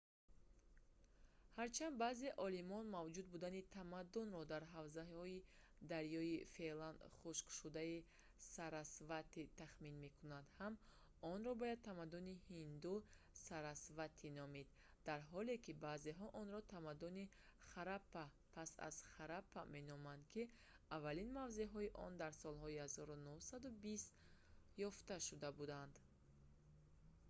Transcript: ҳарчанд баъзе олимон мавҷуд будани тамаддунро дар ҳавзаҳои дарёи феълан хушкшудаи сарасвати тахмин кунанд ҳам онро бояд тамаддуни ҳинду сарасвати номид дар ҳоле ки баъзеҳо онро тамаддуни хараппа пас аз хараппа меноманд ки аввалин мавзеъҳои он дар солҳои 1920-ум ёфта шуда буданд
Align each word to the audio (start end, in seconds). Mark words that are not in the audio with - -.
ҳарчанд 1.57 1.95
баъзе 2.03 2.29
олимон 2.45 2.85
мавҷуд 2.97 3.27
будани 3.33 3.61
тамаддунро 3.77 4.41
дар 4.53 4.63
ҳавзаҳои 4.75 5.37
дарёи 5.93 6.31
феълан 6.55 6.95
хушкшудаи 7.19 7.95
сарасвати 8.53 9.43
тахмин 9.59 9.95
кунанд 10.17 10.47
ҳам 10.59 10.73
онро 11.33 11.51
бояд 11.61 11.79
тамаддуни 11.89 12.33
ҳинду 12.47 12.93
сарасвати 13.47 14.27
номид 14.39 14.67
дар 15.07 15.19
ҳоле 15.31 15.55
ки 15.65 15.71
баъзеҳо 15.85 16.25
онро 16.41 16.59
тамаддуни 16.73 17.25
хараппа 17.71 18.23
пас 18.55 18.71
аз 18.89 18.95
хараппа 19.13 19.61
меноманд 19.75 20.23
ки 20.31 20.41
аввалин 20.95 21.29
мавзеъҳои 21.39 21.93
он 22.05 22.13
дар 22.21 22.33
солҳои 22.43 22.77
1920-ум 22.87 24.11
ёфта 24.87 25.15
шуда 25.27 25.49
буданд 25.59 25.93